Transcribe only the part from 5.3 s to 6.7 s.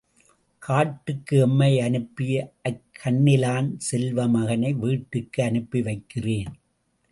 அனுப்பி வைக்கிறேன்.